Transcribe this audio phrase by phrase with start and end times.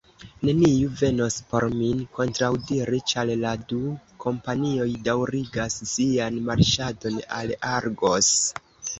[0.47, 3.81] Neniu venos por min kontraŭdiri, ĉar la du
[4.23, 8.31] kompanioj daŭrigas sian marŝadon al Argos.